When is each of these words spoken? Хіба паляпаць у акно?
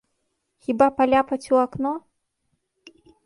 Хіба 0.67 0.87
паляпаць 1.01 1.51
у 1.55 1.61
акно? 1.65 1.93